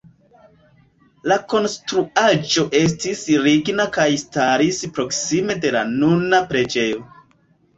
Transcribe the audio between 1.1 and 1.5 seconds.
La